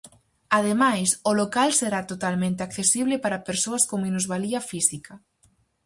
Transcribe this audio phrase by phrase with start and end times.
[0.57, 5.13] Ademais, o local será totalmente accesible para persoas con minusvalía física.